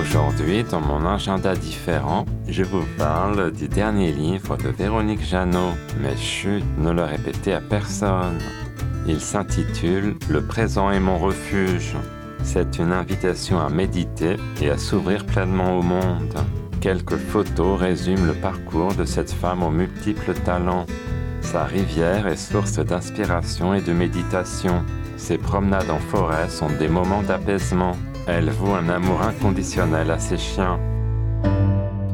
[0.00, 5.72] Aujourd'hui, dans mon agenda différent, je vous parle du dernier livre de Véronique Jeannot.
[6.00, 8.38] Mais chut, ne le répétez à personne.
[9.06, 11.96] Il s'intitule Le présent est mon refuge.
[12.42, 16.36] C'est une invitation à méditer et à s'ouvrir pleinement au monde.
[16.80, 20.86] Quelques photos résument le parcours de cette femme aux multiples talents.
[21.40, 24.84] Sa rivière est source d'inspiration et de méditation.
[25.16, 27.96] Ses promenades en forêt sont des moments d'apaisement.
[28.26, 30.80] Elle voue un amour inconditionnel à ses chiens.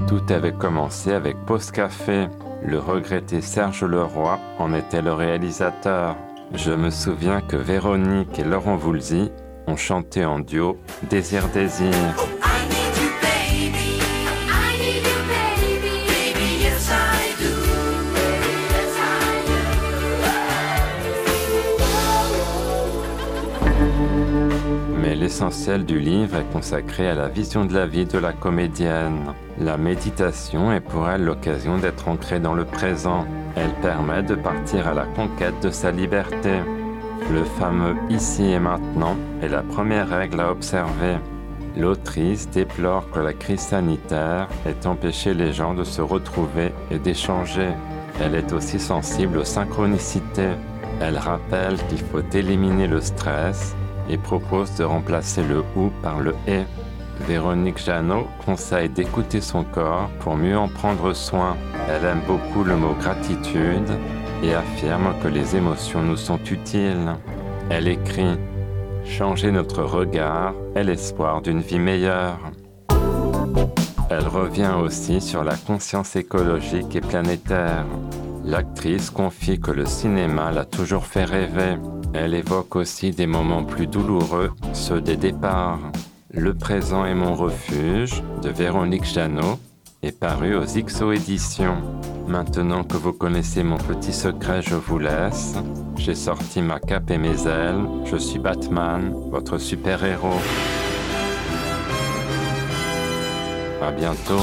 [0.07, 2.29] Tout avait commencé avec Pause Café.
[2.65, 6.17] Le regretté Serge Leroy en était le réalisateur.
[6.55, 9.33] Je me souviens que Véronique et Laurent Voulzy
[9.67, 10.77] ont chanté en duo
[11.09, 11.93] Désir Désir.
[25.03, 29.35] Mais l'essentiel du livre est consacré à la vision de la vie de la comédienne.
[29.59, 33.27] La méditation est pour elle l'occasion d'être ancrée dans le présent.
[33.57, 36.61] Elle permet de partir à la conquête de sa liberté.
[37.33, 41.17] Le fameux ici et maintenant est la première règle à observer.
[41.77, 47.71] L'autrice déplore que la crise sanitaire ait empêché les gens de se retrouver et d'échanger.
[48.21, 50.53] Elle est aussi sensible aux synchronicités.
[51.01, 53.75] Elle rappelle qu'il faut éliminer le stress
[54.09, 56.63] et propose de remplacer le ou par le et.
[57.27, 61.57] Véronique Jeannot conseille d'écouter son corps pour mieux en prendre soin.
[61.89, 63.91] Elle aime beaucoup le mot gratitude
[64.43, 67.15] et affirme que les émotions nous sont utiles.
[67.71, 68.39] Elle écrit
[69.05, 72.39] Changer notre regard est l'espoir d'une vie meilleure.
[74.11, 77.87] Elle revient aussi sur la conscience écologique et planétaire.
[78.45, 81.77] L'actrice confie que le cinéma l'a toujours fait rêver.
[82.15, 85.81] Elle évoque aussi des moments plus douloureux, ceux des départs.
[86.31, 89.59] Le présent est mon refuge de Véronique Jeannot
[90.03, 91.77] est paru aux XO éditions.
[92.27, 95.55] Maintenant que vous connaissez mon petit secret, je vous laisse.
[95.97, 97.85] J'ai sorti ma cape et mes ailes.
[98.05, 100.41] Je suis Batman, votre super-héros.
[103.81, 104.41] À bientôt.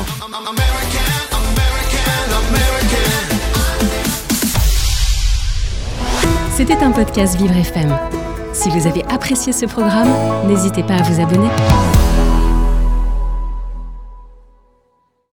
[6.59, 7.97] C'était un podcast Vivre FM.
[8.51, 10.09] Si vous avez apprécié ce programme,
[10.45, 11.47] n'hésitez pas à vous abonner.